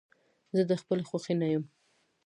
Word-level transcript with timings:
زه 0.55 0.63
د 0.69 0.71
خپلې 0.81 1.03
خوښې 1.09 1.35
نه 1.41 1.47
يم. 1.53 1.63